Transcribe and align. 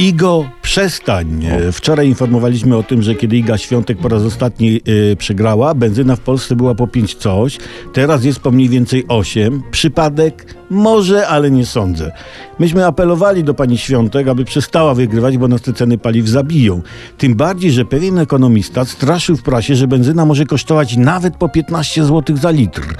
Igo, 0.00 0.50
przestań. 0.62 1.44
E, 1.44 1.72
Wczoraj 1.72 2.08
informowaliśmy 2.08 2.76
o 2.76 2.82
tym, 2.82 3.02
że 3.02 3.14
kiedy 3.14 3.36
Iga 3.36 3.58
Świątek 3.58 3.98
po 3.98 4.08
raz 4.08 4.22
ostatni 4.22 4.80
y, 4.88 5.16
przegrała, 5.16 5.74
benzyna 5.74 6.16
w 6.16 6.20
Polsce 6.20 6.56
była 6.56 6.74
po 6.74 6.86
5 6.86 7.14
coś, 7.14 7.58
teraz 7.92 8.24
jest 8.24 8.40
po 8.40 8.50
mniej 8.50 8.68
więcej 8.68 9.04
8. 9.08 9.62
Przypadek? 9.70 10.54
Może, 10.70 11.28
ale 11.28 11.50
nie 11.50 11.66
sądzę. 11.66 12.12
Myśmy 12.58 12.86
apelowali 12.86 13.44
do 13.44 13.54
pani 13.54 13.78
Świątek, 13.78 14.28
aby 14.28 14.44
przestała 14.44 14.94
wygrywać, 14.94 15.38
bo 15.38 15.48
nas 15.48 15.62
te 15.62 15.72
ceny 15.72 15.98
paliw 15.98 16.28
zabiją. 16.28 16.82
Tym 17.18 17.34
bardziej, 17.34 17.70
że 17.70 17.84
pewien 17.84 18.18
ekonomista 18.18 18.84
straszył 18.84 19.36
w 19.36 19.42
prasie, 19.42 19.76
że 19.76 19.86
benzyna 19.86 20.24
może 20.26 20.46
kosztować 20.46 20.96
nawet 20.96 21.36
po 21.36 21.48
15 21.48 22.04
zł 22.04 22.36
za 22.36 22.50
litr. 22.50 22.94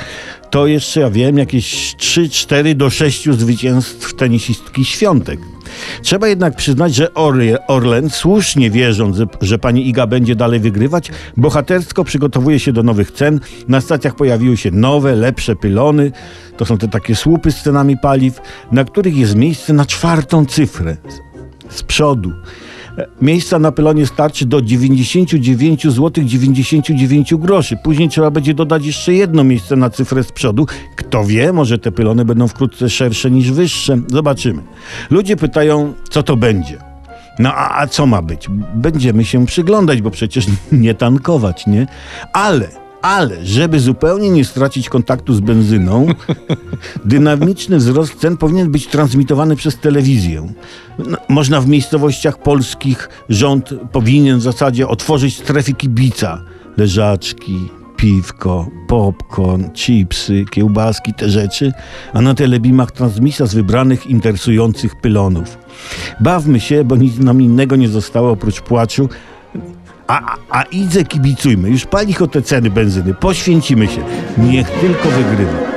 To 0.50 0.66
jeszcze, 0.66 1.00
ja 1.00 1.10
wiem, 1.10 1.38
jakieś 1.38 1.94
3, 1.96 2.28
4 2.28 2.74
do 2.74 2.90
6 2.90 3.30
zwycięstw 3.30 4.14
tenisistki 4.14 4.84
Świątek. 4.84 5.40
Trzeba 6.02 6.28
jednak 6.28 6.56
przyznać, 6.56 6.94
że 6.94 7.14
Orle, 7.14 7.66
Orlen, 7.66 8.10
słusznie 8.10 8.70
wierząc, 8.70 9.16
że, 9.40 9.58
pani 9.58 9.88
Iga 9.88 10.06
będzie 10.06 10.36
dalej 10.36 10.60
wygrywać, 10.60 11.10
bohatersko 11.36 12.04
przygotowuje 12.04 12.58
się 12.58 12.72
do 12.72 12.82
nowych 12.82 13.10
cen. 13.10 13.40
Na 13.68 13.80
stacjach 13.80 14.14
pojawiły 14.14 14.56
się 14.56 14.70
nowe, 14.70 15.16
lepsze 15.16 15.56
pylony. 15.56 16.12
To 16.56 16.64
są 16.64 16.78
te 16.78 16.88
takie 16.88 17.16
słupy 17.16 17.52
z 17.52 17.62
cenami 17.62 17.96
paliw, 17.96 18.40
na 18.72 18.84
których 18.84 19.16
jest 19.16 19.34
miejsce 19.34 19.72
na 19.72 19.86
czwartą 19.86 20.46
cyfrę 20.46 20.96
z 21.68 21.82
przodu. 21.82 22.32
Miejsca 23.22 23.58
na 23.58 23.72
pylonie 23.72 24.06
starczy 24.06 24.46
do 24.46 24.62
99 24.62 25.82
zł 25.82 26.24
99 26.24 27.34
groszy. 27.34 27.76
Później 27.84 28.08
trzeba 28.08 28.30
będzie 28.30 28.54
dodać 28.54 28.86
jeszcze 28.86 29.14
jedno 29.14 29.44
miejsce 29.44 29.76
na 29.76 29.90
cyfrę 29.90 30.24
z 30.24 30.32
przodu. 30.32 30.66
Kto 30.96 31.24
wie, 31.24 31.52
może 31.52 31.78
te 31.78 31.92
pylony 31.92 32.24
będą 32.24 32.48
wkrótce 32.48 32.90
szersze 32.90 33.30
niż 33.30 33.52
wyższe. 33.52 33.98
Zobaczymy. 34.06 34.62
Ludzie 35.10 35.36
pytają, 35.36 35.92
co 36.10 36.22
to 36.22 36.36
będzie. 36.36 36.78
No 37.38 37.54
a, 37.54 37.80
a 37.80 37.86
co 37.86 38.06
ma 38.06 38.22
być? 38.22 38.48
Będziemy 38.74 39.24
się 39.24 39.46
przyglądać, 39.46 40.02
bo 40.02 40.10
przecież 40.10 40.46
nie 40.72 40.94
tankować, 40.94 41.66
nie? 41.66 41.86
Ale, 42.32 42.68
ale, 43.02 43.46
żeby 43.46 43.80
zupełnie 43.80 44.30
nie 44.30 44.44
stracić 44.44 44.88
kontaktu 44.88 45.34
z 45.34 45.40
benzyną, 45.40 46.06
dynamiczny 47.04 47.76
wzrost 47.76 48.14
cen 48.14 48.36
powinien 48.36 48.70
być 48.70 48.86
transmitowany 48.86 49.56
przez 49.56 49.78
telewizję. 49.78 50.52
No, 50.98 51.18
można 51.28 51.60
w 51.60 51.68
miejscowościach 51.68 52.42
polskich 52.42 53.08
rząd 53.28 53.74
powinien 53.92 54.38
w 54.38 54.42
zasadzie 54.42 54.88
otworzyć 54.88 55.38
strefy 55.38 55.72
kibica. 55.72 56.42
Leżaczki, 56.76 57.68
piwko, 57.96 58.66
popcorn, 58.88 59.70
chipsy, 59.74 60.44
kiełbaski, 60.50 61.14
te 61.14 61.30
rzeczy, 61.30 61.72
a 62.12 62.20
na 62.20 62.34
telebimach 62.34 62.92
transmisja 62.92 63.46
z 63.46 63.54
wybranych 63.54 64.06
interesujących 64.06 65.00
pylonów. 65.00 65.58
Bawmy 66.20 66.60
się, 66.60 66.84
bo 66.84 66.96
nic 66.96 67.18
nam 67.18 67.42
innego 67.42 67.76
nie 67.76 67.88
zostało 67.88 68.30
oprócz 68.30 68.60
płaczu, 68.60 69.08
a, 70.10 70.36
a, 70.50 70.62
kibicujmy. 71.04 71.70
Już 71.70 71.86
pali 71.86 72.14
te 72.26 72.42
ceny 72.42 72.70
benzyny. 72.70 73.14
Poświęcimy 73.14 73.88
się. 73.88 74.04
Niech 74.38 74.70
tylko 74.70 75.08
wygrywa. 75.08 75.69